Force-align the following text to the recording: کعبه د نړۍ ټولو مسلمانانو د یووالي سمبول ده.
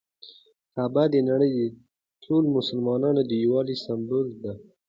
کعبه 0.73 1.03
د 1.13 1.15
نړۍ 1.29 1.53
ټولو 2.23 2.47
مسلمانانو 2.57 3.21
د 3.25 3.31
یووالي 3.43 3.75
سمبول 3.85 4.27
ده. 4.43 4.53